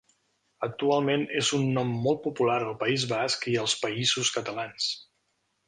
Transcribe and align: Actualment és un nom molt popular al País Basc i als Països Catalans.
Actualment 0.67 1.25
és 1.41 1.51
un 1.57 1.67
nom 1.75 1.91
molt 2.07 2.23
popular 2.25 2.57
al 2.63 2.75
País 2.81 3.05
Basc 3.13 3.47
i 3.55 3.55
als 3.67 3.77
Països 3.85 4.33
Catalans. 4.39 4.93